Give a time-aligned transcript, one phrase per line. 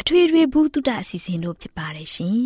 [0.00, 2.38] အထွေထွေဘုဒ္ဓအစီအစဉ်တို့ဖြစ်ပါတယ်ရှင်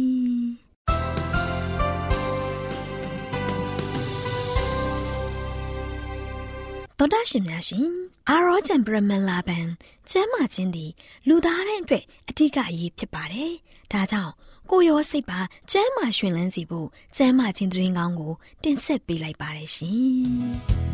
[6.99, 7.89] တော်တာရှင်များရှင်
[8.29, 9.67] အာရောချံပရမလာဘန်
[10.11, 10.91] ကျမ်းမာခြင်းသည်
[11.29, 13.53] လူသားတိုင်းအတွက်အထူးအရေးဖြစ်ပါတယ်။
[13.93, 14.33] ဒါကြောင့်
[14.71, 15.41] ကိုရောစိတ်ပါ
[15.71, 20.45] ကျမ်းမာရှင်လန်းစီဖို့ကျမ်းမာခြင်းသတင်းကောင်းကို တင်ဆက်ပေးလိုက်ပါတယ်ရှင်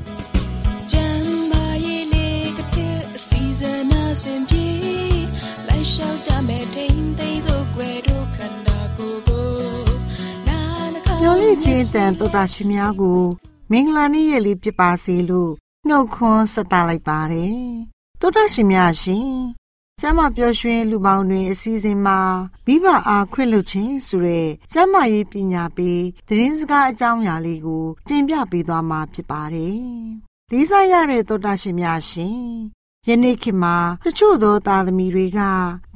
[0.90, 5.09] ။ကျမ်းမာရေးလေးကတဲ့အစီအစဉ်အစဉ်ပြေ
[5.80, 9.48] လိုက်လျှောက်တမဲ့ထိန်သိမ်းစို့ွယ်တို့ခန္ဓာကိုယ်ကို
[10.48, 10.58] နာ
[10.94, 13.20] နာခါပြောလိချင်းတန်တော်တာရှင်များကို
[13.70, 15.52] မင်္ဂလာနေ့ရက်လေးဖြစ်ပါစေလို့
[15.88, 17.60] နှုတ်ခွန်းဆက်တာလိုက်ပါတယ်
[18.20, 19.30] တော်တာရှင်များရှင်
[20.00, 22.20] ကျမပျော်ရွှင်လူပေါင်းတွင်အစည်းအဝေးမှာ
[22.66, 24.40] မိဘအားခွင့်လွှတ်ခြင်းဆိုရဲ
[24.72, 29.80] ကျမရေးပညာပေးသတင်းစကားအကြောင်းအရာလေးကို တင်ပြပေးသွားမှာဖြစ်ပါတယ်။
[30.52, 32.40] လေးစားရတဲ့သောတာရှင်များရှင်
[33.08, 35.40] ယနေ့ခေတ်မှာတချို့သောသားသမီးတွေက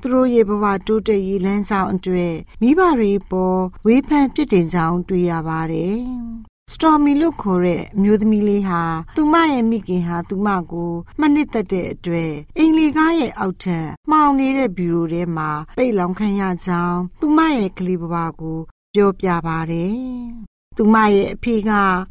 [0.01, 5.99] သူတို့ရဲ့ဘဝတိုးတက်ရေးလမ်းဆောင်အတွက်မိဘတွေပေါ်ဝေဖန်ပြစ်တင်ကြောင်းတွေ့ရပါတယ်။
[6.73, 8.83] စတော်မီလို့ခေါ်တဲ့အမျိုးသမီးလေးဟာ
[9.17, 18.59] သူမရဲ့မိခင်ဟာသူမကိုမှနစ်သက်တဲ့အတွက်အင်္ဂလိကားရဲ့အောက်ထပ်မှောင်နေတဲ့ဘီရိုထဲမှာပိတ်လောင်ခံရကြောင်းသူမရဲ့ကလေးဘဝကို
[18.95, 19.95] ပြောပြပါတယ်။
[20.77, 21.71] သူမရဲ့အဖေက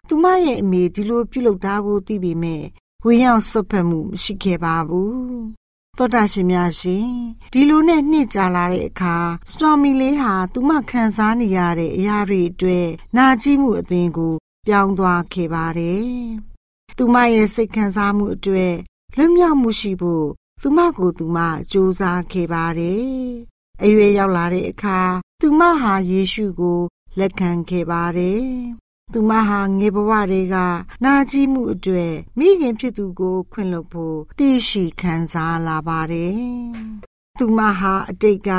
[0.10, 2.64] သူမရဲ့အမေဒီလိုပြုလုပ်တာကိုသိပေမဲ့
[3.06, 5.64] ဝေရောက်ဆွတ်ဖက်မှုမရှိခဲ့ပါဘူး
[5.98, 7.10] သောတာရှင်များရှင်
[7.54, 9.18] ဒီလိုနဲ့နှစ်ကြာလာတဲ့အခါ
[9.52, 14.34] စတော်မီလေးဟာသူမခံစားနေရတဲ့အရာတွေအတွက်နာကျင်မှုအသွင်ကို
[14.68, 16.06] ပြောင်းသွားခဲ့ပါတယ်
[16.98, 18.76] သူမရဲ့စိတ်ခံစားမှုအတွက်
[19.18, 20.28] လွတ်မြောက်မှုရှိဖို့
[20.62, 21.38] သူမကိုသူမ
[21.72, 23.08] စူးစမ်းခဲ့ပါတယ်
[23.84, 25.00] အရွယ်ရောက်လာတဲ့အခါ
[25.42, 26.80] သူမဟာယေရှုကို
[27.20, 28.44] လက်ခံခဲ့ပါတယ်
[29.12, 30.56] သူမဟာငေဘဝတွေက
[31.04, 36.38] နာကျင်မှုအတွေ့မိခင်ဖြစ်သူကို ခွင့်လွှတ်ဖို့သိရှိခံစားလာပါတယ်။
[37.40, 38.50] သူမဟာအတိတ်က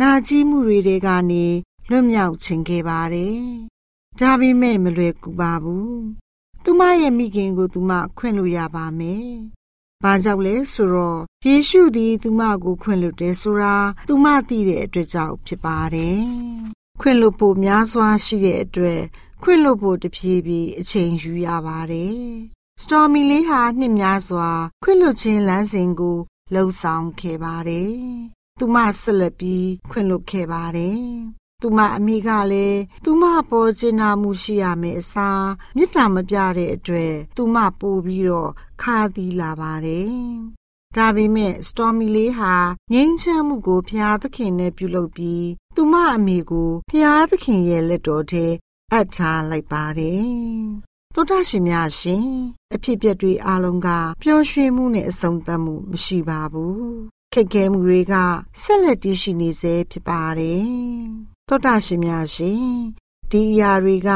[0.00, 1.44] နာကျင်မှုတွေကနေ
[1.90, 3.40] လွတ်မြောက်ခြင်းခဲ့ပါတယ်။
[4.18, 5.92] ဒါပေမဲ့မလွယ်ကူပါဘူး။
[6.64, 9.28] သူမရဲ့မိခင်ကို သူမခွင့်လို့ရပါမယ်။
[10.02, 13.76] ဘာကြောင့်လဲဆိုတော့ယေရှုသည်သူမကိုခွင့်လွှတ်တယ်ဆိုတာ
[14.08, 16.22] သူမသိတဲ့အတွက်ကြောင့်ဖြစ်ပါတယ်။
[17.00, 19.02] ခွင့်လွှတ်ဖို့များစွာရှိတဲ့အတွက်
[19.44, 22.16] ခွင့်လွတ်ဖို့တဖြည်းဖြည်းအချိန်ယူရပါတယ်။
[22.82, 24.50] စတော်မီလေးဟာနှစ်များစွာ
[24.82, 26.18] ခွင့်လွတ်ခြင်းလမ်းစဉ်ကို
[26.54, 27.92] လှုံ့ဆော်ခဲ့ပါတယ်။
[28.58, 31.02] သူမဆက်လက်ပြီးခွင့်လွတ်ခဲ့ပါတယ်။
[31.62, 35.46] သူမအမိကလည်းသူမပေါ်ကျင်နာမှုရှိရမယ်အစား
[35.76, 38.50] မေတ္တာမပြတဲ့အတွက်သူမပို့ပြီးတော့
[38.82, 40.12] ခါသီးလာပါတယ်။
[40.96, 42.54] ဒါပေမဲ့စတော်မီလေးဟာ
[42.92, 45.46] ငြိမ်းချမ်းမှုကိုဖျားသခင်နဲ့ပြုလုပ်ပြီး
[45.76, 48.46] သူမအမိကိုဖျားသခင်ရဲ့လက်တော်ထဲ
[48.92, 50.26] အပ်ထားလိုက်ပါတယ်။
[51.14, 52.26] သောတာရှင်များရှင်
[52.74, 53.88] အဖြစ်ပြက်တွေအလုံးက
[54.22, 56.86] ပျော်ရွှင်မှုနဲ့အဆုံးသတ်မှုမရှိပါဘူး
[57.32, 58.14] ခက်ခဲမှုတွေက
[58.62, 60.66] ဆက်လက်တည်ရှိနေစေဖြစ်ပါတယ်
[61.48, 62.66] တောတာရှင်များရှင်
[63.30, 64.10] ဒီအရာတွေက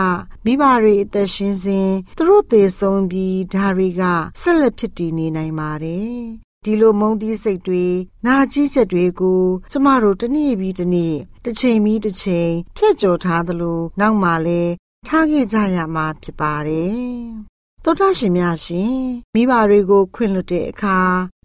[0.44, 4.02] မိဘတွေအသက်ရှင်စဉ်သူတို့သေဆုံးပြီးဒါတွေက
[4.40, 6.16] ဆက်လက်ဖြစ်တည်နေနိုင်ပါတယ်
[6.66, 7.86] ဒီလိုမုန်းတီးစိတ်တွေ
[8.26, 11.14] နာကြီးချက်တွေကိုကျမတို့တနေ့ပြီးတနေ့
[11.44, 14.72] တစ်ချိန်ပြီးတစ်ချိန်ဖြတ်ကျော်ထားသလိုနောက်မှလည်း
[15.06, 16.96] ထားခဲ့ကြရမှာဖြစ်ပါတယ်
[17.84, 18.98] သောတာရှင်များရှင်
[19.34, 20.98] မိဘတွေကိုခွင့်လွတ်တဲ့အခါ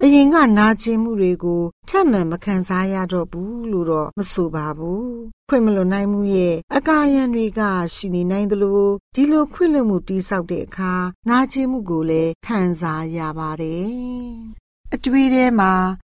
[0.03, 5.11] အရင်ကနာကျင်မှုတွေကိုထပ်မံမခံစားရတော့ဘူးလို့တော့မဆိုပါဘူး
[5.49, 7.61] ခွင့်မလွတ်နိုင်မှုရဲ့အကာအယံတွေက
[7.93, 8.83] ရှိနေနိုင်သလို
[9.15, 10.93] ဒီလိုခွင့်လွတ်မှုတိဆောက်တဲ့အခါ
[11.29, 14.60] နာကျင်မှုကိုလည်းခံစားရပါတယ်
[14.93, 15.73] အတွေ့ထဲမှာ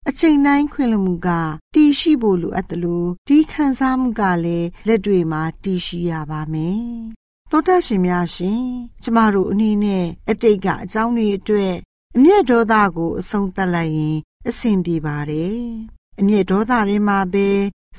[0.09, 1.29] အချိန်တိုင်းခွင့်လမှုက
[1.75, 6.81] တည်ရှိဖို့လိုအပ်တယ်လို့ဒီခံစားမှုကလည်းလက်တွေမှာတည်ရှိရပါမယ်။
[7.51, 8.63] သောတာရှင်များရှင်
[9.03, 11.73] ကျမတို့အနေနဲ့အတိတ်ကအကြောင်းတွေအတွက်
[12.15, 14.17] အမျက်ဒေါသကိုအဆုံးသတ်လိုက်ရင်
[14.49, 15.57] အဆင်ပြေပါတယ်။
[16.19, 17.49] အမျက်ဒေါသတွေမှာပဲ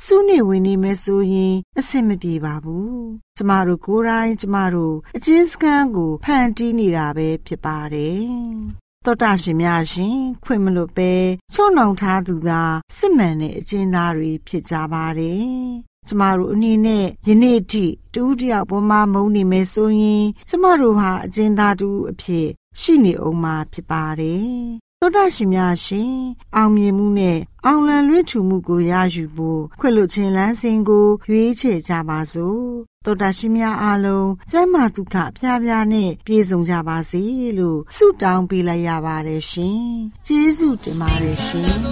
[0.04, 2.94] စုနေဝင်နေမယ်ဆိုရင်အဆင်မပြေပါဘူး။
[3.36, 11.12] ကျမတို့ကိုယ်တိုင်ကျမတို့အချင်းစကန်းကိုဖန်တီးနေတာပဲဖြစ်ပါတယ် တော်တာရှင်များရှင်ခွင့်မလို့ပဲ
[11.54, 12.62] ချုံနှောင်ထားသူသာ
[12.96, 15.48] စစ်မှန်တဲ့အကျဉ်းသားတွေဖြစ်ကြပါတယ်။
[16.06, 17.84] ကျမတို့အနေနဲ့ယနေ့ထိ
[18.14, 22.46] တူးတယောက်ပေါ်မှာမုန်းနေမယ်ဆိုရင်ကျမတို့ဟာအကျဉ်းသားတူအဖြစ်
[22.80, 24.50] ရှိနေအောင်မှာဖြစ်ပါတယ်။
[25.00, 26.14] သောတာရှင်များရှင်
[26.56, 32.64] အောင်မြင်မှုနဲ့အောင်လံလွှင့်ထူမှုကိုရယူဖို့ခွင့်လွှတ်ခြင်းလမ်းစဉ်ကိုရွေးချယ်ကြပါစို့
[33.06, 37.22] တော်တာရှင်များအားလုံးကျမ်းမာဒုက္ခဖျားဖျားနဲ့ပြည့်စုံကြပါစေ
[37.58, 39.82] လို့ဆုတောင်းပေးလိုက်ရပါတယ်ရှင်။
[40.26, 41.66] ကျေးဇူးတင်ပါတယ်ရှင်။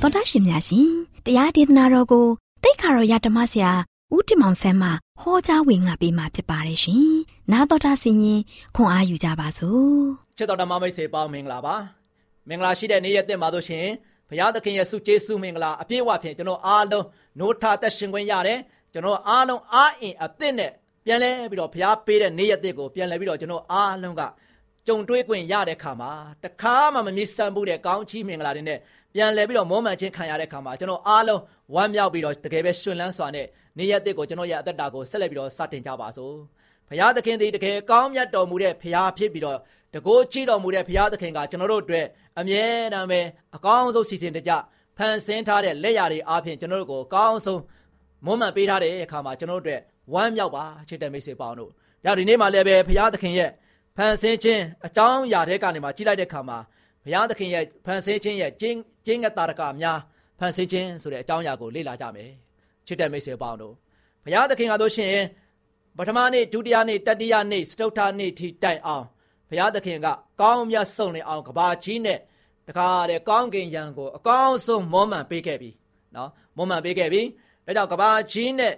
[0.00, 0.88] တော်တာရှင်များရှင်
[1.26, 2.26] တရားဒေသနာတော်ကို
[2.62, 3.72] တိတ်ခါတော်ရဓမ္မဆရာ
[4.14, 4.90] ဦးတင်မောင်ဆန်းမှ
[5.20, 7.08] ဟောကြားဝင်ငါပေးมาဖြစ်ပါတယ်ရှင်။
[7.52, 8.40] နာတော်တာဆင်ရင်
[8.76, 9.94] ခွန်အားယူကြပါစို့။
[10.36, 11.74] ချစ်တော်ဓမ္မမိတ်ဆွေပေါင်းမင်္ဂလာပါ။
[12.48, 13.86] မင်္ဂလာရှိတဲ့နေ့ရက်တင်ပါလို့ရှင်။
[14.34, 17.04] ဘုရားသခင်ရဲ့ဆုကျေးဇူးမင်္ဂလာအပြည့်အဝဖြင့်ကျွန်တော်အားလုံး
[17.40, 18.58] နိုးထသက်ရှင်ခွင့်ရတယ်
[18.92, 20.70] ကျွန်တော်အားလုံးအားအင်အသစ်နဲ့
[21.04, 24.22] ပြန်လဲပြီးတော့ဘုရားပေးတဲ့နေ့ရက်တစ်ကိုပြန်လဲပြီးတော့ကျွန်တော်အားလုံးက
[24.86, 26.12] ကြုံတွေးခွင့်ရတဲ့ခါမှာ
[26.44, 28.78] တခါမှမမြင်ဆန်ဘူးတဲ့ကောင်းချီးမင်္ဂလာတွေနဲ့
[29.14, 31.40] ပြန်လဲပြီးတော့မောမှန်ခြင်းခံရတဲ့ခါမှာကျွန်တော်အားလုံး
[31.74, 33.46] ဝမ်းမြောက်ပြီးတော့တကယ်ပဲရှင်လန်းစွာနဲ့
[33.78, 36.34] နေ့ရက်တစ်ကိုကျွန်တော်ရဲ့အသက်တာကိုဆက်လက်ပြီးတော့စတင်ကြပါစို့
[36.88, 39.58] ဘုရားသခင်သည်တကယ်ကောင်းမြတ်တော်မူတဲ့ဘုရားဖြစ်ပြီးတော့
[39.94, 42.06] တကိုးကြည့်တော်မူတဲ့ဘုရားသခင်ကကျွန်တော်တို့အတွက်
[42.38, 42.64] အမြဲ
[42.94, 43.20] တမ်းပဲ
[43.56, 44.52] အကောင်းဆုံးစီစဉ်တကြ
[44.98, 47.60] ဖန်ဆင်းထားတဲ့လက်ရာတွေအားဖြင့်ကျွန်တော်တို့ကိုအကောင်းဆုံး
[48.24, 49.80] မွမ်းမံပေးထားတဲ့အခါမှာကျွန်တော်တို့အတွက်
[50.12, 51.70] ဝမ်းမြောက်ပါချစ်တဲ့မိတ်ဆွေပေါင်းတို့။
[52.04, 53.50] ဒါဒီနေ့မှလည်းပဲဘုရားသခင်ရဲ့
[53.96, 56.58] ဖန်ဆင်းခြင်းအကြောင်းအရာတွေကနေမှကြည့်လိုက်တဲ့အခါမှာ
[57.04, 59.98] ဘုရားသခင်ရဲ့ဖန်ဆင်းခြင်းရဲ့ကျင်းကျင်းငတ်တာရကများ
[60.38, 62.30] ဖန်ဆင်းခြင်းဆိုတဲ့အကြောင်းအရာကိုလေ့လာကြမယ်။
[62.86, 63.74] ချစ်တဲ့မိတ်ဆွေပေါင်းတို့
[64.24, 65.16] ဘုရားသခင်ကတို့ရှင်
[65.98, 69.04] ပထမနေ့ဒုတိယနေ့တတိယနေ့စတုတ္ထနေ့ထိတိုင်အောင်
[69.54, 70.06] ဘုရားသခင်က
[70.40, 72.18] ကောင်းမြတ်ဆုံးနေအောင်ကဘာကြီးနဲ့
[72.68, 75.70] တခါတဲ့ကောင်းကင်ယံကိုအကောင်းဆုံးမောမှန်ပေးခဲ့ပြီ
[76.14, 77.22] နော်မောမှန်ပေးခဲ့ပြီ
[77.66, 78.74] ဒါကြောင့်ကဘာကြီးနဲ့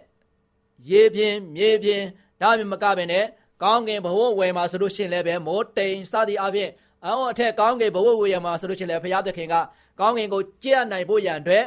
[0.91, 2.07] ရေပြင်းမြေပြင်း
[2.41, 3.25] ဒါမှမကပဲနဲ့
[3.63, 6.71] ကောင်းကင်ဘဝဝယ်မှာဆိုလို့ရှိရင်လည်းပဲမိုးတိမ်စသည်အပြင်
[7.05, 9.55] အော်အထက်ကောင်းကင်ဘဝဝယ်မှာဆိုလို့ရှိရင်လည်းဘုရားသခင်က
[10.01, 11.65] ကောင်းကင်ကိုကြည့်နိုင်ဖို့ရန်အတွက်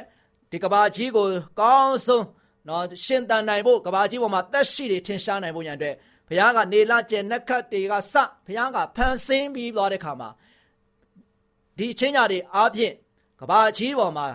[0.51, 1.27] ဒီကဘာကြီးကို
[1.61, 2.25] ကောင်းဆုံး
[2.67, 5.95] နော်ရှင်တန်နိုင်ဖို့ကဘာကြီးပေါ်မှာသက်ရှိတွေထင်ရှားနိုင်ဖို့ရန်အတွက်
[6.29, 8.15] ဘုရားကနေလာကျင်နက်ခတ်တွေကစ
[8.45, 10.29] ဘုရားကဖန်ဆင်းပြီးသွားတဲ့ခါမှာ
[11.77, 12.93] ဒီအချင်းညာတွေအားဖြင့်
[13.39, 14.27] ကဘာကြီးပေါ်မှာ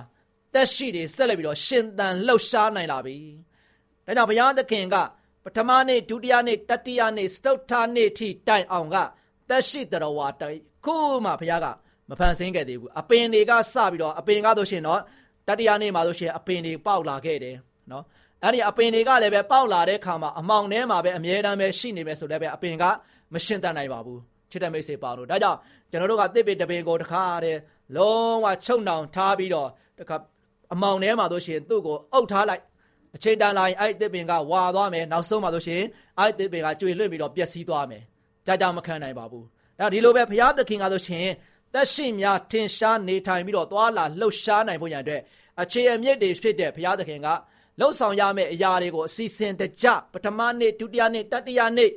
[0.55, 3.17] တက်ရှိတွေဆက်လက်ပြီးတော့ရှင်သန်လှုပ်ရှားနိုင်လာပြီ။
[4.07, 4.97] ဒါကြောင့်ဘုရားသခင်က
[5.45, 8.97] ပထမနေ့ဒုတိယနေ့တတိယနေ့စတုတ္ထနေ့ထိတိုင်အောင်က
[9.49, 11.67] တက်ရှိတော်ဝါတိုင်ခုမှဘုရားက
[12.09, 15.01] မဖန်ဆင်းခဲ့သေးဘူး။အပင်တွေကစပြီးတော့အပင်ကားဆိုရှင်တော့
[15.49, 17.57] တတိယနေ့မှာဆိုရှင်အပင်တွေပေါက်လာခဲ့တယ်
[17.91, 18.05] နော်။
[18.45, 22.85] အဲ့ဒီအပင်တွေကလည်းပဲပေါက်လာတဲ့ခါမှာအမောင်ထဲမှာပဲအမြဲတမ်းပဲရှိနေမယ်ဆိုလည်းပဲအပင်က
[23.35, 24.21] မရှင်းတတ်နိုင်ပါဘူး။
[24.51, 25.59] ချစ်တဲ့မိတ်ဆွေပေါင်းတို့ဒါကြောင့်
[25.91, 27.59] ကျွန်တော်တို့ကတစ်ပင်တပင်ကိုတခါတည်း
[27.97, 30.17] လုံးဝချုပ်နှောင်ထားပြီးတော့တခါ
[30.73, 32.63] အမောင်ထဲမှာဆိုရှင်သူ့ကိုအုပ်ထားလိုက်
[33.17, 35.83] အချိန်တန်လာရင်အဲ့တစ်ပင်ကဝါသွားမယ်နောက်ဆုံးမှာဆိုရှင်
[36.19, 38.03] အဲ့တစ်ပင်ကကျွေလွင့်ပြီးတော့ပျက်စီးသွားမယ်
[38.47, 39.45] ကြာကြာမခံနိုင်ပါဘူး
[39.79, 41.27] ဒါဒီလိုပဲဘုရားသခင်ကဆိုရှင်
[41.75, 45.23] သက်ရှိများထင်ရှားနေထိုင်ပြီးတော့သွာလာလှုပ်ရှားနိုင်ဖို့ရန်အတွက်
[45.63, 47.29] အခြေအမြစ်တွေဖြစ်တဲ့ဘုရားသခင်က
[47.81, 51.91] လှုပ်ဆောင်ရမယ့်အရာတွေကိုအစီအစဉ်တကျပထမနေ့ဒုတိယနေ့တတိယနေ့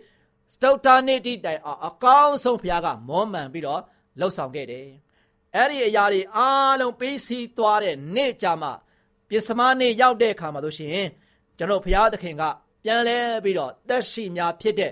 [0.54, 3.82] စတုတ္ထနေ့တိတိုင်အောင်အကောင်းဆုံးဘုရားကမောမှန်ပြီးတော့
[4.20, 4.88] လှုပ်ဆောင်ခဲ့တယ်။
[5.56, 8.72] အဲ့ဒီအရာတွေအားလုံးပြီးစီးသွားတဲ့နေ့ကြမှာ
[9.30, 11.08] ပြစ္စမနေ့ရောက်တဲ့အခါမှာတို့ရှင်
[11.58, 12.44] ကျွန်တော်ဘုရားသခင်က
[12.84, 14.92] ပြန်လဲပြီးတော့တက်ရှိများဖြစ်တဲ့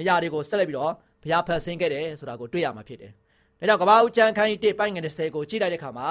[0.00, 3.12] အရာတွေကိုဆက်လက်ပြီးတော့ဘုရားဖန်ဆင်းခဲ့တယ်ဆိုတာကိုတွေ့ရမှာဖြစ်တယ်။
[3.60, 6.08] ဒါကြောင့်ကဘာဦးကျမ်းခန်းကြီး1ပိုင်းငယ်30ကိုကြည့်လိုက်တဲ့အခါမှာ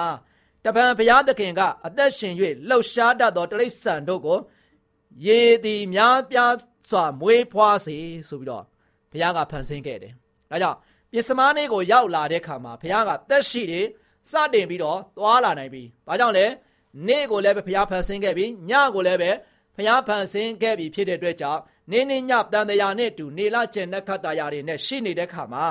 [0.66, 2.34] တပံဘုရားသခင်ကအသက်ရှင်၍
[2.68, 4.38] လှုပ်ရှားတတ်သောတိရစ္ဆာန်တို့ကို
[5.26, 6.54] ရေသည်များပြား
[6.90, 7.96] စွာမွေးဖွားစေ
[8.28, 8.64] ဆိုပြီးတော့
[9.10, 10.12] ဘုရားကဖန်ဆင်းခဲ့တယ်။
[10.50, 10.78] ဒါကြောင့်
[11.10, 13.82] ပပြစ်စမားနေ့ကိုရောက်လာတဲ့ခါမှာဘုရားကသက်ရှိတွေ
[14.30, 16.46] စတင်ပြီးတော့သွားလာနိုင်ပြီ။ဘာကြောင့်လဲ
[17.06, 19.30] နေ့ကိုလည်းပဲဘုရားဖန်ဆင်းခဲ့ပြီညကိုလည်းပဲ
[19.76, 21.60] ဘုရားဖန်ဆင်းခဲ့ပြီဖြစ်တဲ့အတွက်ကြောင့်
[21.92, 25.64] နေနေညတန်တရာနဲ့တူနေလကျင်တဲ့ခတ်တာယာတွေနဲ့ရှိနေတဲ့ခါမှာ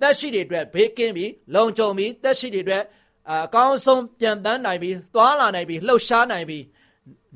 [0.00, 2.84] သက်ရှိတွေအတွက်ဘေးကင်းပြီးလုံခြုံပြီးသက်ရှိတွေအတွက်
[3.30, 6.64] အကောင်းဆုံးပြန်တန်းနိုင်ပြီးသွားလာနိုင်ပြီးလှုပ်ရှားနိုင်ပြီး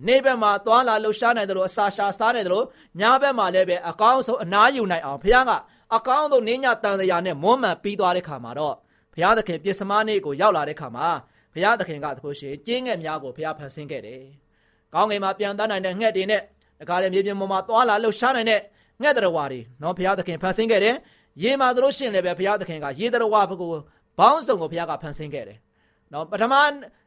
[0.07, 2.66] နေဘက်မှာသွားလာလှုပ်ရှားနိုင်တယ်လို့အစာရှာစားနိုင်တယ်လို့
[3.00, 5.52] ညဘက်မှာလည်းပဲအကောင်းဆုံးအနားယူနိုင်အောင်ဘုရားက
[5.97, 8.75] အကောင်းဆုံးနေညတန်တရာနဲ့မွမ်းမံပြီးသွားတဲ့ခါမှာတော့
[9.14, 11.09] ဘုရားသခင်ပြစ်စမနေ့ကိုရောက်လာတဲ့ခါမှာ
[11.54, 14.23] ဘုရားသခင်ကတခုရှိကျင်းငယ်များကိုဘုရားဖန်ဆင်းခဲ့တယ်။
[14.95, 16.42] ကောင်းကင်မှာပြန်တန်းနိုင်တဲ့ငှက်တွေနဲ့
[16.80, 18.61] တခါလေမြေပြင်ပေါ်မှာသွားလာလှုပ်ရှားနိုင်တဲ့
[19.02, 20.97] ငှက်တော်ဝါတွေနော်ဘုရားသခင်ဖန်ဆင်းခဲ့တယ်။
[21.42, 23.71] ရေမှာတို့ရှင်လည်းပဲဘုရားသခင်ကရေတော်ဝါဘကို
[24.18, 25.59] ဘောင်းစုံကိုဘုရားကဖန်ဆင်းခဲ့တယ်။
[26.12, 26.55] နော်ပထမ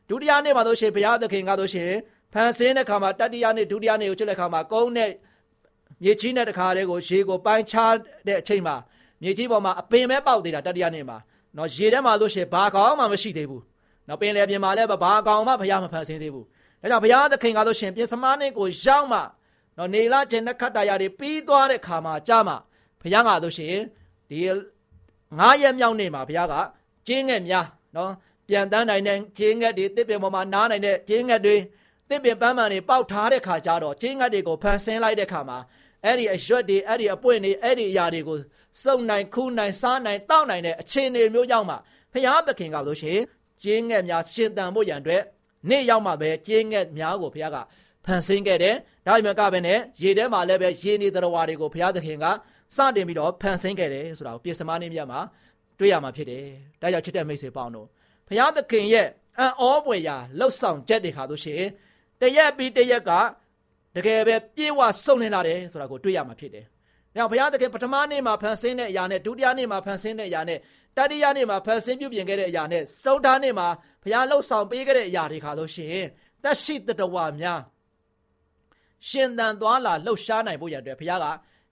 [0.09, 1.91] ဒုတိယနေ့မှာတို့ရှင်ဘုရားသခင်ကတို့ရှင်
[2.33, 5.11] ဖန်ဆင်းတဲ့ခါမှာတတိယနေ့ဒုတိယနေ့ကိုချစ်တဲ့ခါမှာကုန်းနဲ့
[6.03, 7.93] မြေကြီးနဲ့တခါတည်းကိုရေကိုပိုင်းခြား
[8.27, 8.75] တဲ့အချိန်မှာ
[9.21, 11.17] မြေကြီးပေါ်မှာအပင်ပဲပေါက်သေးတာတတိယနေ့မှာ
[11.57, 13.63] နော်ရေထဲမှာလို့ရှိရင်ဘာကောင်မှမရှိသေးဘူး
[14.07, 16.45] နော်ပင်လယ်ပြင်မှာလည်းဘာကောင်မှဘုရားမဖန်ဆင်းသေးဘူး
[16.81, 19.19] ဒါကြောင့်ဘုရားသခင်ကဆိုရှင်ပြင်စမနေ့ကိုရောက်မှ
[19.77, 22.53] နော်နေလာခြင်းနဲ့ခတ်တရားတွေပြီးသွားတဲ့ခါမှာကြာမှ
[23.01, 23.75] ဘုရားကဆိုရှင်
[24.29, 24.39] ဒီ
[25.39, 26.53] ငါးရက်မြောက်နေ့မှာဘုရားက
[27.07, 27.65] ကျင်းငယ်များ
[27.95, 28.09] နော်
[28.51, 31.55] ပြန်တန်းနိုင်တဲ့ကျင်းငယ်တွေတစ်ပင်ပေါ်မှာနားနိုင်တဲ့ကျင်းငယ်တွေ
[32.09, 35.57] တစ်ပင်ပန်းပန်းတွေပေါက်ထားတဲ့ခါကျတော့ကျင်းငယ်တွေကိုဖန်ဆင်းလိုက်တဲ့ခါမှာ
[36.05, 38.37] အဲ့ဒီအရွက်တွေအဲ့ဒီအပွင့်တွေအဲ့ဒီအရာတွေကို
[38.83, 41.75] စုံနိုင်ခူးနိုင်စားနိုင်တောက်နိုင်တဲ့အခြေအနေမျိုးရောက်မှ
[42.13, 43.23] ဖျားသခင်ကလို့ရှိရင်
[43.63, 45.23] ကျင်းငှက်များရှင်တန်ဖို့ရန်အတွက်
[45.69, 47.57] နေ့ရောက်မှပဲကျင်းငှက်များကိုဖျားက
[48.05, 48.75] ဖန်ဆင်းခဲ့တယ်။
[49.07, 52.25] ဒါပေမဲ့ကပဲနဲ့ရေထဲမှာလည်းပဲရေနေတော်ဝါတွေကိုဖျားသခင်က
[52.75, 55.19] စတင်ပြီးတော့ဖန်ဆင်းခဲ့တယ်ဆိုတာကိုပြေစမနေ့မြတ်မှာ
[55.79, 56.45] တွေ့ရမှာဖြစ်တယ်။
[56.81, 57.87] ဒါကြောင့်ချစ်တဲ့မိတ်ဆွေပေါင်းတို့
[58.31, 59.07] ဖျားသခင်ရဲ့
[59.39, 61.69] အံ့ဩပွေရာလှုပ်ဆောင်ချက်တွေခါလို့ရှိရင်
[62.21, 63.11] တရက်ပြီးတရက်က
[63.95, 66.65] တကယ်ပဲပြေဝစုံလင်လာတယ်ဆိုတာကိုတွေ့ရမှာဖြစ်တယ်။
[67.15, 70.59] ဒါဘုရားသခင်ပထမနေ့မှာဖန်ဆင်းတဲ့အရာနဲ့ဒုတိယနေ့မှာဖန်ဆင်းတဲ့အရာနဲ့
[70.97, 73.67] တတိယနေ့မှာဖန်ဆင်းပြုပြင်ခဲ့တဲ့အရာနဲ့စတုတ္ထနေ့မှာ
[74.03, 76.07] ဘုရားလှုပ်ဆောင်ပေးခဲ့တဲ့အရာတွေခါလို့ရှိရင်
[76.43, 77.61] သက်ရှိတတဝါများ
[79.09, 81.25] ရှင်သန်သွားလာလှုပ်ရှားနိုင်ဖို့ရတဲ့ဘုရားက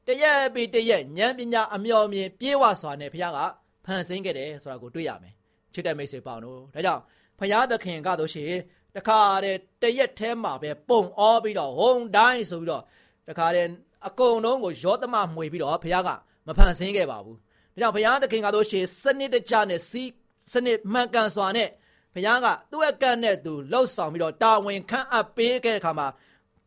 [0.08, 3.40] တရက်ပြီးတရက်ဉာဏ်ပညာအမျှော်မြင်ပြေဝစွာနဲ့ဘုရားက
[3.86, 5.39] ဖန်ဆင်းခဲ့တယ်ဆိုတာကိုတွေ့ရမယ်
[5.74, 7.02] ချစ်တဲ့မိတ်ဆွေပေါင်းတို့ဒါကြောင့်
[7.40, 8.62] ဘုရားသခင်ကတို့ရှိရင်
[8.96, 12.84] တခါတည်းတရက်ထဲမှာပဲပုံအောပြီးတော့ဟုံတိုင်းဆိုပြီးတော့
[13.28, 13.70] တခါတည်း
[14.08, 16.10] အကုန်လုံးကိုရောသမမှွေပြီးတော့ဘုရားက
[16.48, 20.12] မဖန်ဆင်းခဲ့ပါဘူးဒါကြောင့်ဘုရားသခင်ကတော့ရှေစနစ်တကျနဲ့စီး
[20.52, 21.70] စနစ်မှန်ကန်စွာနဲ့
[22.14, 26.08] ဘုရားကသူ့အကန့်နဲ့သူလှုပ်ဆောင်ပြီးတော့တာဝန်ခံအပ်ပေးခဲ့တဲ့အခါမှာ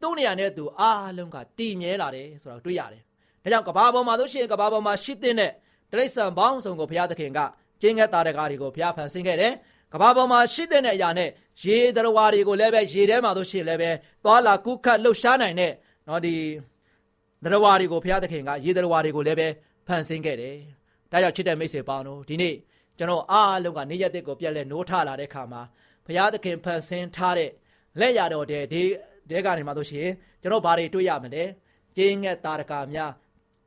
[0.01, 3.03] သူ့နေရာနဲ့သူအားလုံးကတည်မြဲလာတယ်ဆိုတာတွေ့ရတယ်
[3.43, 7.41] ဒါကြောင့်ကဘာပေါ်မှာဆိုရှင်ကဘာပေါ်မှာရှိတဲ့တိရစ္ဆာန်ပေါင်းစုံကိုဘုရားသခင်က
[7.82, 9.54] ကျင်းငတ်တာတကားတွေကိုဘုရားဖန်ဆင်းခဲ့တယ်
[9.94, 11.30] ကဘာပေါ်မှာရှိတဲ့အရာနဲ့
[11.64, 13.92] ရေသရဝါတွေကိုလည်းပဲရေထဲမှာဆိုရှင်လည်းပဲ
[14.24, 15.72] သွာလာကုခတ်လှုပ်ရှားနိုင်တဲ့
[16.06, 16.36] เนาะဒီ
[17.44, 19.48] သရဝါတွေကိုဘုရားသခင်ကရေသရဝါတွေကိုလည်းပဲ
[19.88, 20.56] ဖန်ဆင်းခဲ့တယ်။
[21.12, 22.56] ဒါကြောင့်ချစ်တဲ့မိတ်ဆွေပေါင်းတို့ဒီနေ့
[22.98, 25.62] ကျွန်တော်အားလုံးကနေရက်တဲ့ကိုပြက်လက်နိုးထလာတဲ့ခါမှာ
[26.06, 27.52] ဘုရားသခင်ဖန်ဆင်းထားတဲ့
[28.00, 28.82] လက်ရတော်တဲ့ဒီ
[29.30, 30.10] တဲကနေမှဆိုရှင်
[30.42, 31.44] ကျွန်တော်ဘာတွေတွေ့ရမလဲ။
[31.96, 33.12] ကျင်းငက်တာရကာများ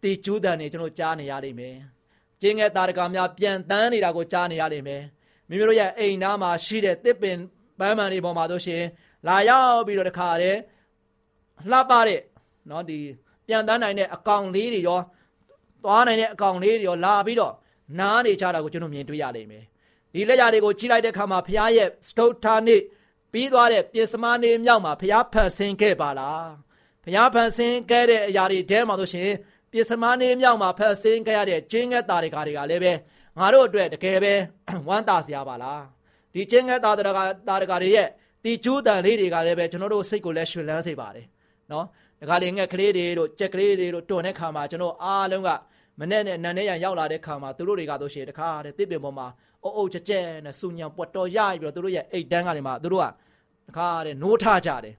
[0.03, 1.77] တီကျူးတန်နေကျွန်တော်ကြားနေရလိမ့်မယ်။
[2.41, 5.03] ကျင်းငက်တာရကာများပြန်တန်းနေတာကိုကြားနေရလိမ့်မယ်။
[5.49, 7.39] မိမိတို့ရဲ့အိမ်သားမှာရှိတဲ့တစ်ပင်
[7.79, 8.83] ပန်းမှန်တွေပေါ်မှာဆိုရှင်
[9.27, 10.59] လာရောက်ပြီးတော့တခါတည်း
[11.71, 12.21] လှပတဲ့
[12.67, 12.99] เนาะဒီ
[13.47, 15.01] ပြန်တန်းနိုင်တဲ့အကောင်လေးတွေရော
[15.85, 17.55] သွားနိုင်တဲ့အကောင်လေးတွေရောလာပြီးတော့
[17.99, 19.65] နားနေကြတာကိုကျွန်တော်မြင်တွေ့ရလိမ့်မယ်
[20.15, 22.81] ဒီလက်ရတွေကိုကြီးလိုက်တဲ့အခါမှာဘုရားရဲ့စတုထာနေ့
[23.33, 26.49] ပြီးသွားတဲ့ပြင်စမနေမြောက်မှာဘုရားဖန်ဆင်းခဲ့ပါလား
[27.05, 29.31] ဘုရားဖန်ဆင်းခဲ့တဲ့အရာတွေတဲမှာဆိုရှင်
[29.76, 32.94] ပြင်စမနေမြောက်မှာဖန်ဆင်းခဲ့ရတဲ့ကျင်းငတ်တာတွေကတွေကလည်းပဲ
[33.38, 34.34] ငါတို့အတွက်တကယ်ပဲ
[34.88, 35.82] ဝမ်းသာစရာပါလား
[36.34, 38.08] ဒီချင်းငဲသားတရကတာရကတွေရဲ့
[38.44, 41.26] ဒီကျူးတန်လေးတွေကလည်းပဲကျွန်တော်တို့စိတ်ကိုလည်းရွှင်လန်းစေပါတယ်
[41.72, 41.86] နော်
[42.20, 45.50] ဒါကလေးငှက်ကလေးတွေတို့ကြက်ကလေးတွေတို့တွန်တဲ့ခါမှာကျွန်တော်အားလုံးက
[46.00, 49.28] မနဲ့နဲ့နန်းနဲ့ရရောက်လာတဲ့ခါမှာသူတို့တွေကတို့ရှိတခါတဲ့တစ်ပင်ပေါ်မှာ
[49.64, 53.06] အုပ်အုပ်ကြက်ကြက်နဲ့စူညံပွက်တော်ရပြီးတော့သူတို့ရဲ့အိတ်တန်းကနေမှသူတို့က
[53.68, 54.96] တခါတဲ့နိုးထကြတယ်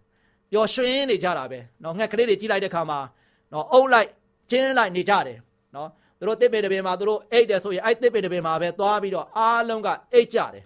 [0.53, 2.99] ပျော်ရွှင်နေကြတာပဲနော်ငှက်ကလေးတွေကြီးလိုက်တဲ့ခါမှာ
[3.53, 4.09] နော်အုပ်လိုက်
[4.51, 5.39] ချင်းလိုက်နေကြတယ်
[5.77, 5.89] နော်
[6.19, 10.65] သူတို့တစ်ပင်တစ်ပင်မှာသူတို့အိတ်တယ်ဆိုရင်အဲ့တစ်ပင်တစ်ပင်မှာပဲသွားပြီးတော့အားလုံးကအိတ်ကြတယ်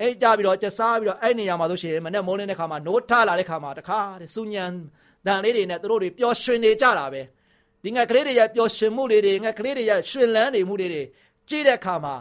[0.00, 4.64] အိတ်ကြပြီးတော့ကျစားပြီးတော့အဲ့နေရာမှာဆိုရှင်မနဲ့မိုးလင်းတဲ့ခါမှာနိုးထလာတဲ့ခါမှာတခါတဲ့စူညံ
[5.26, 7.22] တန်လေးတွေနဲ့သူတို့တွေပျော်ရွှင်နေကြတာပဲ
[7.84, 11.02] ဒီငါကလေးတွေရဲ့ပျော်ရွှင်မှုလေးတွေငါကလေးတွေရဲ့ရွှင်လန်းနေမှုလေးတွေ
[11.48, 12.14] ကြည့်တဲ့အခါမှာ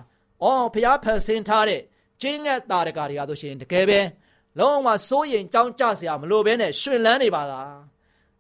[0.44, 1.82] အော်ဖျားဖန်ဆင်းထားတဲ့
[2.22, 4.00] ကျင်းငတ်တာတကာတွေကဆိုရှင်တကယ်ပဲ
[4.60, 7.74] လုံးဝစိုးရင်ကြောင်းကြစရာမလိုဘဲနဲ့ရွှင်လန်းနေပါလား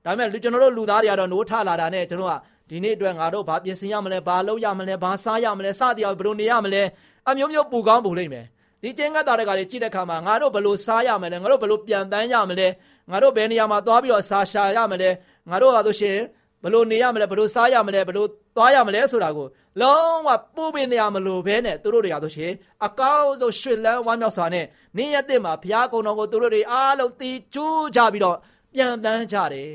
[0.09, 2.35] ဒါပေမဲ့ကျွန်တော်တို့လူသားတွေကတော့နိုးထလာတာနဲ့ကျွန်တော်က
[2.69, 6.83] ဒီနေ့အတွက်ငါတို့ဘာပြင်ဆင်ရမလဲဘာလုပ်ရမလဲဘာစားရမလဲစသည်အောင်ဘယ်လိုနေရမလဲ
[7.27, 8.45] အမျိုးမျိုးပူကောင်းပူလိမ့်မယ်
[8.81, 12.67] ဒီကျင်းကတ်တာတွေကလည်းကြည့်တဲ့အခါမှာငါတို့ဘယ်လိုစားရမလဲငါတို့ဘယ်လိုပြန်တန်းရမလဲ
[13.11, 15.09] ငါတို့ဘယ်နေရာမှာသွားပြီးတော့စားရှာရမလဲ
[15.49, 16.17] ငါတို့ကဆိုရှင်
[16.63, 19.47] ဘလို့နေရမလဲဘလို့စားရမလဲဘလို့သွားရမလဲဆိုတာကို
[19.81, 22.51] လုံးဝပူပင်နေရမလို့ဘဲနဲ့သူတို့တွေကဆိုရှင်
[22.85, 24.65] အကောင်းဆုံးရွှေလန်းဝမ်းမြောက်စွာနဲ့
[24.97, 28.37] နေ့ရက်တဲ့မှာဘုရားကုံတော်ကိုသူတို့တွေအားလုံးတီးကျူးကြပြီးတော့
[28.73, 29.73] ပြန်တန်းကြတယ်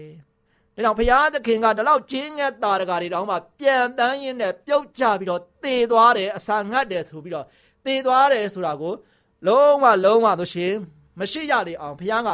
[0.77, 7.47] ။ဒါကြောင့်ဘုရားသခင်ကဒီလောက်ကျင်းငတ်တာတကာတွေတောင်မှပြန်တန်းရင်းနဲ့ပြုတ်ကြပြီးတော့တည်သွားတယ်အစာငတ်တယ်ဆိုပြီးတော့
[7.85, 8.93] တည်သွားတယ်ဆိုတာကို
[9.47, 10.75] လုံးဝလုံးဝဆိုရှင်
[11.19, 12.31] မရှိရလေအောင်ဘုရားက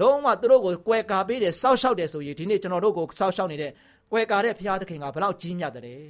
[0.00, 3.72] လုံးဝသူတို့ကိုကွယ်ကာပေးတယ်စောက်ရှောက်တယ်ဆိုရင်ဒီနေ့ကျွန်တော်တို့ကိုစောက်ရှောက်နေတဲ့
[4.12, 6.02] ကွယ်ကာတဲ့ဘုရားသခင်ကဘလောက်ကြီးမြတ်တယ်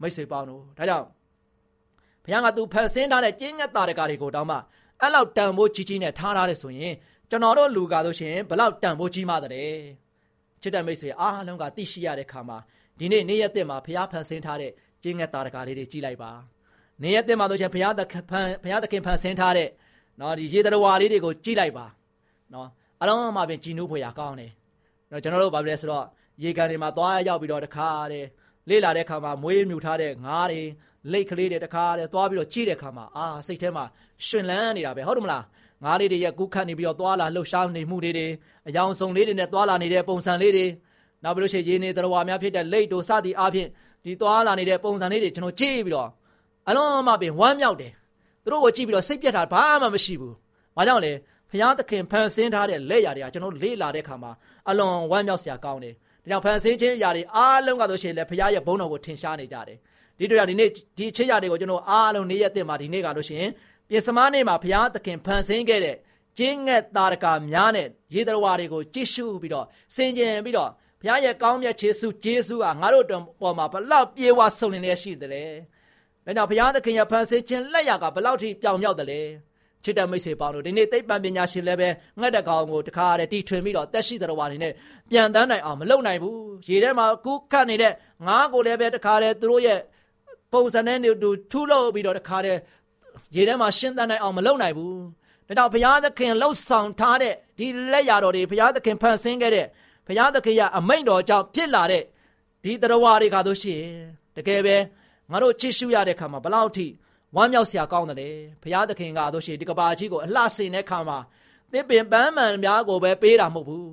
[0.00, 1.06] မိတ်ဆွေပေါင်းတို့ဒါကြောင့်
[2.24, 4.56] ဘုရားကသူဖန်ဆင်းထားတဲ့ကျင်းငတ်တာတကာတွေကိုတောင်မှ
[5.00, 6.94] အဲ့လောက်တန်ဖိုးကြီးကြီးနဲ့ထားထားတယ်ဆိုရင်
[7.32, 9.52] ကျွန်တော်တို့လူကားဆိုရှင်ဘလောက်တန်ဖိုးကြီးမှတဲ့
[10.62, 12.58] ချစ်တဲ့မိတ်ဆွေအားလုံးကသိရှိရတဲ့ခါမှာ
[12.98, 14.72] ဒီနေ့နေ့ရက်တဲ့မှာဘုရားဖန်ဆင်းထားတဲ့
[15.02, 16.30] ကျင်းငတ်တာတကာလေးတွေကြီးလိုက်ပါ
[17.02, 19.68] နေရက်တဲ့မှာဆိုရှင်ဘုရားသခင်ဖန်ဘုရားသခင်ဖန်ဆင်းထားတဲ့
[20.20, 21.86] နော်ဒီရေတရဝါလေးတွေကိုကြီးလိုက်ပါ
[22.54, 22.68] နော်
[23.02, 24.52] အလုံးအမပင်ကြည်နူးဖွယ်ရာကောင်းတယ်
[25.10, 26.06] နော်ကျွန်တော်တို့ဘာဖြစ်လဲဆိုတော့
[26.42, 28.26] ရေကန်တွေမှာသွားရောက်ပြီးတော့တခါတဲ့
[28.68, 30.62] လေ့လာတဲ့ခါမှာမွေးမြူထားတဲ့ငါးတွေ
[31.12, 33.84] လိတ်ကလေးတွေတခါတဲ့သွားပြီးတော့ကြည့်တဲ့ခါမှာအာစိတ်ထဲမှာ
[34.26, 35.44] ရှင်လန်းနေတာပဲဟုတ်တယ်မလား
[35.84, 38.26] ငါးလေးတွေရဲ့ကူးခတ်နေပြီးတော့သွားလာလှုပ်ရှားနေမှုတွေတွေ
[38.68, 40.66] အယောင်စုံလေးတွေနဲ့သွားလာနေတဲ့ပုံစံလေးတွေ
[41.24, 43.68] နောက်ပြီးလို့ရှိရင်ရေနေတော်ဝါများဖြစ်တဲ့လိတ်တို့စသည်အားဖြင့်
[44.04, 46.08] ဒီသွားလာနေတဲ့ပုံစံလေးတွေကျွန်တော်ကြည့်ပြီးတော့
[46.68, 47.92] အလုံးအမပင်ဝမ်းမြောက်တယ်
[48.44, 50.34] သူတို့ကိုကြည့်ပြီးတော့စိတ်ပြတ်တာဘာမှမရှိဘူး။
[50.76, 51.12] ဘာကြောင့်လဲ
[51.50, 54.32] ဖျားသခင်ဖန်ဆင်းထားတဲ့လက်ရာတွေကကျွန်တော်လေးလာတဲ့ခါမှာ
[54.68, 59.78] အလွန်ဝမ်းမြောက်စရာကောင်းတယ်။ဒါကြောင့်ဖန်ဆင်းခြင်းအရာတွေအားလုံးကဆိုရှင်လေဖျားရဲ့ဘုန်းတော်ကိုထင်ရှားနေကြတယ်။
[60.18, 63.44] ဒီတို့ကြောင့်ဒီနေ့ဒီအချက်ရာတွေကိုကျွန်တော်အားလုံးနေ့ရက်တင်မှာဒီနေ့ကလို့ရှင်
[63.92, 65.96] ပြင်စမနေ့မှာဖျားသခင်ဖန်ဆင်းခဲ့တဲ့
[66.38, 70.70] ကျင်းငက်တာရကများနဲ့ရေတရဝါတွေကိုကြည့်ရှုပြီးတော့စင်ကြင်ပြီးတော့
[71.00, 73.04] ဘုရားရဲ့ကောင်းမြတ်ခြေဆုဂျေဆုကငါတို့
[73.40, 75.50] ပေါ်မှာဘလောက်ပြေဝဆုံနေနေရှိတယ်။
[76.26, 79.20] ဒါကြောင့်ဘုရားသခင်ရဲ့ဖန်ဆင်းခြင်းလက်ရကဘလောက်ထိပြောင်မြောက်တယ်လဲ။
[79.84, 81.88] ချစ်တဲ့မိတ်ဆွေပေါင်းတို့ဒီနေ့သိပ္ပံပညာရှင်လည်းပဲ
[82.20, 84.72] ငှက်တကောင်ကိုတခါတည်းတီထွင်ပြီးတော့တက်ရှိတော်ဝါနေနဲ့
[85.10, 86.36] ပြန်တန်းနိုင်အောင်မလုပ်နိုင်ဘူး။
[86.68, 87.92] ရေထဲမှာကူးခတ်နေတဲ့
[88.26, 89.80] ငါးကိုလည်းပဲတခါတည်းသူတို့ရဲ့
[90.52, 92.58] ပုံစံနဲ့တူထူးလို့ပြီးတော့တခါတည်း
[93.34, 94.96] ရေထဲမှာရှင်းတန်းနိုင်အောင်မလုပ်နိုင်ဘူး။
[95.48, 99.66] ဒါကြောင့်ဘုရားသခင်လှုပ်ဆောင်ထားတဲ့ဒီလက်ရတော်တွေဘုရားသခင်ဖန်ဆင်းခဲ့တဲ့
[100.06, 102.04] ဘုရားသခင်ရဲ့အမိန့်တော်ကြောင့်ဖြစ်လာတဲ့
[102.62, 103.94] ဒီတရားဝါတွေကတို့ရှိရင်
[104.36, 104.76] တကယ်ပဲ
[105.30, 106.86] ငါတို့ချစ်ရှုရတဲ့ခါမှာဘလောက်ထိ
[107.36, 111.18] ဝမ်းမြောက်စရာကောင်းတယ်ဘုရားသခင်ကတို့ရှိဒီကဘာကြီးကိုအလှဆင်တဲ့ခါမှာ
[111.72, 113.90] သစ်ပင်ပန်းမှန်များကိုပဲပေးတာမဟုတ်ဘူး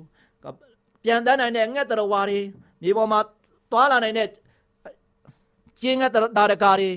[1.04, 2.40] ပြန်တန်းနိုင်တဲ့ငှက်တရားဝါတွေ
[2.82, 3.20] မြေပေါ်မှာ
[3.72, 4.28] တွာလာနိုင်တဲ့
[5.80, 6.90] ကျင်းငှက်တာရကာတွေ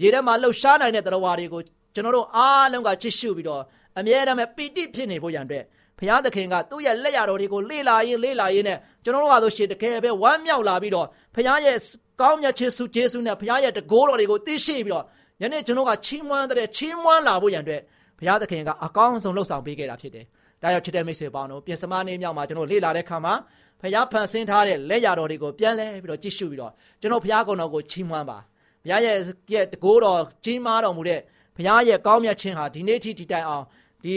[0.00, 1.62] ရေထဲမှာလှုပ်ရှားနိုင်တဲ့တရားဝါတွေကို
[1.96, 3.62] ကျွန်တော်တို့အားလုံးကချစ်ရှုပြီးတော့
[3.98, 5.64] အမြဲတမ်းပီတိဖြစ်နေဖို့ရန်အတွက်
[5.98, 11.76] ဘုရားသခင်ကသူ့ရဲ့လက်ရတော်တွေကိုလေ့လာရင်းလေ့လာရင်းနဲ့ကျွန်တော်တို့ကဆိုရှင်တကယ်ပဲဝမ်းမြောက်လာပြီးတော့ဘုရားရဲ့
[12.20, 15.04] ကောင်းမြတ်ခြင်းစုကျေးဇူးနဲ့ဘုရားရဲ့တကိုးတော်တွေကိုသိရှိပြီးတော့
[15.42, 17.82] ယနေ့ကျွန်တော်ကချီးမွမ်းတဲ့ချီးမွမ်းလာဖို့ရန်အတွက်
[18.18, 20.24] ဘုရားသခင်ကအကောင်းဆုံးလှုပ်ဆောင်ပေးခဲ့တာဖြစ်တယ်။
[20.62, 23.34] ဒါကြောင့်ချစ်တဲ့မိတ်ဆွေပေါင်းတို့ပြင်စမနေ့မြောက်မှာကျွန်တော်လေ့လာတဲ့ခါမှာ
[23.80, 28.38] ဘုရားဖန်ဆင်းထားတဲ့လက်ရတော်တွေကိုပြန်လဲပြီးတော့ကြည့်ရှုပြီးတော့ကျွန်တော်ဘုရားကုံတော်ကိုချီးမွမ်းပါ။
[28.84, 29.16] ဘုရားရဲ့
[29.52, 31.20] ရဲ့တကိုးတော်ကြီးမားတော်မူတဲ့
[31.56, 33.64] ဘုရားရဲ့ကောင်းမြတ်ခြင်းဟာဒီနေ့ထိဒီတိုင်အောင်
[34.04, 34.14] ဒီ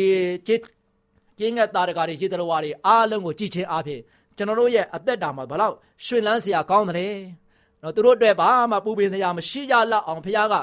[1.40, 4.02] ကျင်းငတ်သားတကားတွေရေတရဝါတွေအားလုံးကိုကြည်ချင်းအားဖြင့်
[4.38, 5.76] ကျွန်တော်တို့ရဲ့အသက်တာမှာဘလောက်
[6.06, 7.16] ရှင်လန်းစရာကောင်းတယ်
[7.82, 10.56] နော်သူတို့အတွက်ဘာမှပူပင်စရာမရှိကြလောက်အောင်ဘုရားက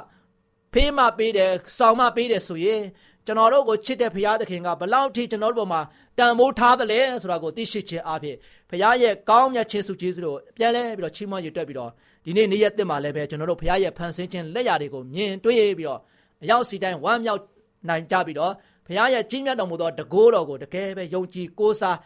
[0.72, 2.82] ဖေးမပေးတယ်စောင်းမပေးတယ်ဆိုရင်
[3.26, 5.80] ကျွန်တော်တို့ကိုချစ်တဲ့ဘုရားသခင်ကဘလောက်ထိကျွန်တော်တို့ပေါ်မှာ
[6.18, 8.36] တန်ဖိုးထားတယ်လဲဆိုတာကိုသိရှိခြင်းအားဖြင့်
[8.70, 11.90] ဘုရားရဲ့ကောင်းမြတ်ခြင်းစုကျေးဇူးတို့ပြန်လဲပြီးတော့ချီးမွမ်းရတက်ပြီးတော့
[12.24, 16.00] ဒီနေ့နေ့ရက်တက်မှာလည်းပဲကျွန်တော်တို့ဘုရားရဲ့ဖန်ဆင်းခြင်းလက်ရာတွေကိုမြင်တွေ့ပြီးတော့
[16.42, 17.40] အရောက်စီတိုင်းဝမ်းမြောက်
[17.88, 18.52] နိုင်ကြပြီးတော့
[18.86, 21.96] ဘုရားရဲ့ကြီးမြတ်တော်မူသောတကိုးတော်ကိုတကယ်ပဲယုံကြည်ကိုးစား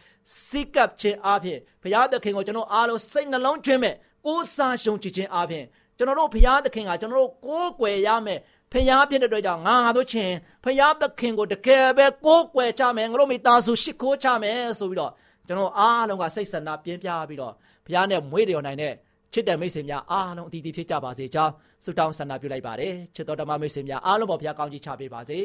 [0.46, 3.94] စိတ်ကပ်ခြင်းအပြင်ဘုရားသခင်ကိုကျွန်တော်အားလုံးစိတ်နှလုံးကျွင်းမဲ့
[4.26, 5.64] ကိုးစားယုံကြည်ခြင်းအပြင်
[5.96, 8.40] ကျွန်တော်တို့ဘုရားသခင်ကကျွန်တော်တို့ကိုးကွယ်ရမယ်
[8.72, 15.12] ဖျားဖြစ်တဲ့အတွက်ကြောင့်ငါငါတို့ချင်းဖျားသခင်ကိုတကယ်ပဲကိုးကွယ်ကြမယ်ငါတို့မိသားစုရှိခိုးကြမယ်ဆိုပြီးတော့
[15.46, 17.54] ကျွန်တော်အားလုံးကစိတ်ဆန္ဒပြင်းပြပြီးတော့
[17.86, 18.92] ဘုရားနဲ့မွေးလျော်နိုင်တဲ့
[19.32, 21.52] ချစ်တဲ့မိတ်ဆွေများအားလုံးအတီးတီးဖြစ်ကြပါစေကြောင်း
[21.84, 25.38] ဆုတောင်းဆန္ဒပြုလိုက်ပါတယ်ချစ်တော်ဓမ္မမိတ်ဆွေများအားလုံးပေါ်ဘုရားကောင်းချီးချပေးပါစေ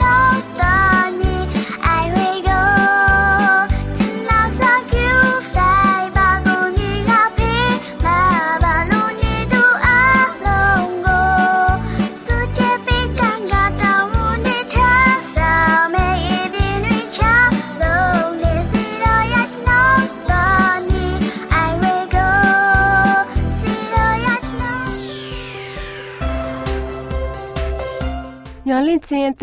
[0.00, 0.29] love.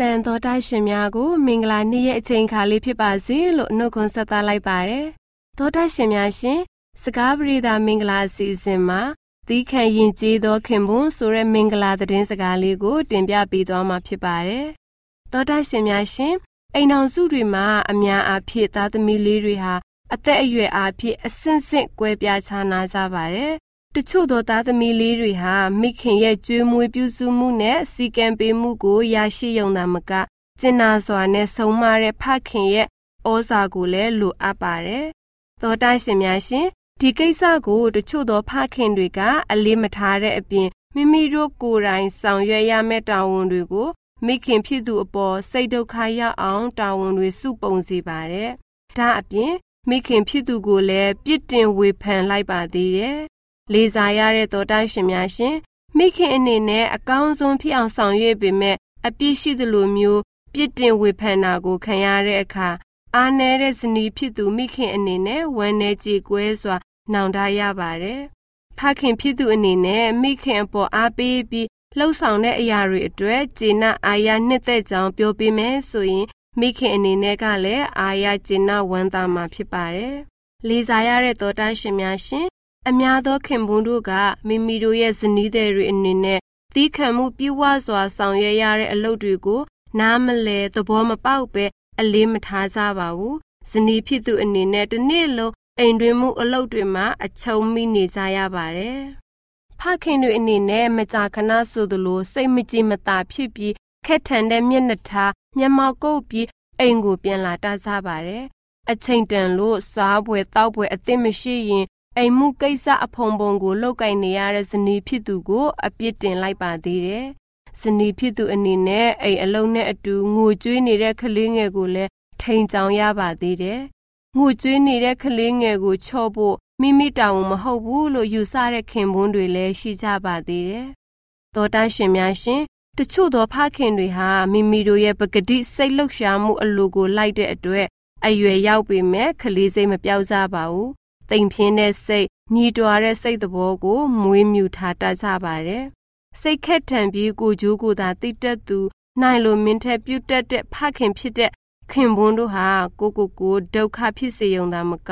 [0.00, 5.06] တန်တော်တာရှင်များကိုမင်္ဂလာနေ့ရဲ့အချိန်ခါလေးဖြစ်ပါစေလို့နှုတ်ခွန်းဆက်သလိုက်ပါတယ်။
[5.58, 6.60] တော်တာရှင်များရှင်
[7.02, 9.00] စကားပရိသာမင်္ဂလာအစီအစဉ်မှာ
[9.48, 14.66] သီးခံရင်ကျေးသောခင်ပွန်းဆိုတဲ့မင်္ဂလာသတင်းစကားလေးကို တင်ပြပေးသွားမှာဖြစ်ပါတယ်။
[15.32, 16.34] တော်တာရှင်များရှင်
[16.74, 19.74] အိမ်တော်စုတွေမှာအများအားဖြင့်သားသမီးလေးတွေဟာ
[20.14, 23.54] အသက်အရွယ်အားဖြင့်အဆင့်ဆင့်ကွဲပြားခြားနားကြပါတယ်။
[23.94, 30.12] တချို့သောသားသမီးလေးတွေဟာမိခင်ရဲ့ကျွေးမွေးပြုစုမှုနဲ့စီကံပေးမှုကိုရရှိရုံသာမက
[30.60, 32.86] ကျင်နာစွာနဲ့ဆုံးမတဲ့ဖခင်ရဲ့
[33.30, 35.06] ဩဇာကိုလည်းလိုအပ်ပါတယ်။
[35.60, 36.66] သောတာရှင်များရှင်
[37.00, 39.20] ဒီကိစ္စကိုတချို့သောဖခင်တွေက
[39.52, 43.88] အလေးမထားတဲ့အပြင်မိမိတို့ကိုယ်တိုင်ဆောင်ရွက်ရမယ့်တာဝန်တွေကို
[44.26, 48.50] မိခင်ဖြစ်သူအပေါ်စိတ်ဒုက္ခရောက်အောင်တာဝန်တွေစုပုံစီပါတယ်။
[48.98, 49.52] ဒါအပြင်
[49.88, 53.18] မိခင်ဖြစ်သူကိုလည်းပြစ်တင်ဝေဖန်လိုက်ပါသေးတယ်။
[53.72, 55.56] လေးစားရတဲ့တော်တာရှင်များရှင်
[55.96, 58.76] မိခင်အနေနဲ့အကောင်းဆုံးဖြစ်အောင်ဆောင်ရွက်ပေမဲ့
[59.06, 62.68] အပြစ်ရှိသလိုမျိုးပြစ်တင်ဝေဖန်တာကိုခံရတဲ့အခါ
[63.16, 66.76] အားနည်းတဲ့ဇနီးဖြစ်သူမိခင်အနေနဲ့ဝမ်းနည်းကြေကွဲစွာ
[67.12, 68.22] နှောင်တရပါတယ်။
[68.78, 76.26] ဖခင်ဖြစ်သူအနေနဲ့မိခင်အပေါ်အားပေးပြီးလှုပ်ဆောင်တဲ့အရာတွေအတွက်ဂျေနအာရနှစ်သက်ကြောင်းပြောပြမယ်ဆိုရင်
[76.60, 80.16] မိခင်အနေနဲ့ကလည်းအာရဂျေနဝမ်းသာမှာဖြစ်ပါတယ်။
[80.68, 82.46] လေးစားရတဲ့တော်တာရှင်များရှင်
[82.90, 84.12] အများသောခင်ပွန်းတို့က
[84.46, 86.40] မိမိတို့ရဲ့ဇနီးသည်တွေအနေနဲ့
[86.74, 89.62] သီးခံမှုပြည့်ဝစွာဆောင်ရွက်ရတဲ့အလုပ်တွေကို
[89.98, 91.64] နားမလဲသဘောမပေါက်ပဲ
[92.00, 93.36] အလေးမထားကြပါဘူး။
[93.70, 99.00] ဇနီးဖြစ်သူအနေနဲ့တစ်နေ့လုံးအိမ်တွင်မှုအလုပ်တွေမှာအချုံမိနေကြရပါတယ်။
[99.80, 103.74] ဖခင်တွေအနေနဲ့မကြာခဏဆိုသလိုစိတ်မကြည်မသာဖြစ်ပြီး
[104.06, 106.48] ခက်ထန်တဲ့မျက်နှာထားမျက်မှောက်ကုပ်ပြီး
[106.80, 108.44] အိမ်ကိုပြန်လာတစားပါတယ်။
[108.90, 111.86] အချိန်တန်လို့စားပွဲတောက်ပွဲအသင့်မရှိရင်
[112.20, 117.26] အိမ်မှုကိစ္စအဖုံဖုံကိုလောက်ကင်နေရတဲ့ဇနီးဖြစ်သူကို အပြစ်တင်လိုက်ပါသေးတယ်။
[117.80, 122.10] ဇနီးဖြစ်သူအနေနဲ့အိမ်အလုံးနဲ့အတူငိုကြွေးနေတဲ့ကလေးငယ်ကိုလည်း
[122.42, 123.80] ထိန်ချောင်ရပါသေးတယ်။
[124.36, 130.86] ငိုကြွေးနေတဲ့ကလေးငယ်ကိုချော့ဖို့မိမိတောင်းမဟုတ်ဘူးလို့ယူဆတဲ့ခင်ပွန်းတွေလည်းရှိကြပါသေးတယ်။
[131.54, 132.62] သောတာရှင်များရှင်
[132.98, 137.86] တချို့သောဖခင်တွေဟာမိမိတို့ရဲ့ပဂတိစိတ်လှုပ်ရှားမှုအလိုကိုလိုက်တဲ့အတွက်
[138.26, 140.90] အရွယ်ရောက်ပေမဲ့ကလေးစိတ်မပြောက်ကြပါဘူး။
[141.30, 145.84] တိမ်ပြင်းတဲ့စိတ်ညီတွာတဲ့စိတ်သဘောကိုမွေးမြူထားတတ်ကြပါတယ်။
[146.40, 148.78] စိတ်ခက်ထန်ပြီးကိုကြိုးကိုသာတိတ်တက်သူ
[149.20, 151.50] နိုင်လိုမင်းထက်ပြုတ်တက်တဲ့ဖခင်ဖြစ်တဲ့
[151.92, 152.68] ခင်ပွန်းတို့ဟာ
[153.00, 155.10] ကိုကိုကိုဒုက္ခဖြစ်စေုံသာမက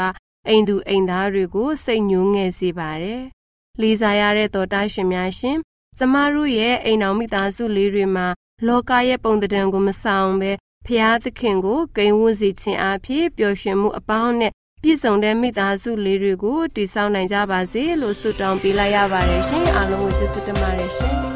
[0.49, 3.23] အိမ်သူအိမ်သားတွေကိုစိတ်ညှိုးငယ်စေပါတယ်။
[3.81, 5.59] လေးစားရတဲ့တော်တာရှင်များရှင်
[5.99, 8.27] ကျမတို့ရဲ့အိမ်တော်မိသားစုလေးတွေမှာ
[8.67, 10.53] လောကရဲ့ပုံသဏ္ဍာန်ကိုမဆောင်ဘဲ
[10.87, 14.53] ဖျားသခင်ကိုဂိမ်းဝတ်စေခြင်းအဖြစ်ပျော်ရွှင်မှုအပေါင်းနဲ့
[14.89, 21.36] ပြည့်စုံတဲ့မိသားစုလေးတွေကိုတည်ဆောက်နိုင်ကြပါစေလို့ဆုတောင်းပေးလိုက်ရပါတယ်ရှင်အားလုံးကိုကျေးဇူးတင်ပါတယ်ရှင်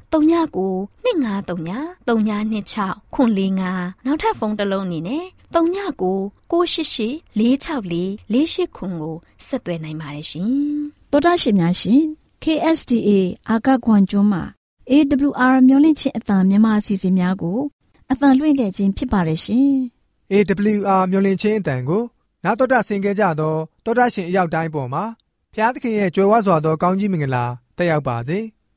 [0.13, 3.29] 39 2939 3926ခွန်
[3.67, 7.93] 45နောက်ထပ်ဖုန်းတစ်လုံးအနေနဲ့39 688 464
[8.33, 9.15] 48ခွန်ကို
[9.47, 10.51] ဆက်သွယ်နိုင်ပါတယ်ရှင်
[11.11, 12.01] တော်တာရှင်များရှင်
[12.43, 13.09] KSTA
[13.49, 14.43] အာကခွန်ကျွန်းမှာ
[14.91, 17.59] AWR မျော်လင့်ခြင်းအတန်မြန်မာအစီအစဉ်များကို
[18.11, 19.69] အတန်လွှင့်ခဲ့ခြင်းဖြစ်ပါတယ်ရှင်။
[20.31, 22.03] AWR မျော်လင့်ခြင်းအတန်ကို
[22.43, 23.35] နာတော်တာဆင် गे ကြတော့
[23.85, 25.03] တောတာရှင်အရောက်တိုင်းပေါ်မှာ
[25.53, 27.45] ဖျားသခင်ရဲ့ကြွယ်ဝစွာသောကောင်းကြီးမင်္ဂလာ
[27.77, 28.39] တက်ရောက်ပါစေ။